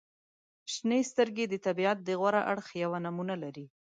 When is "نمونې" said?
3.05-3.35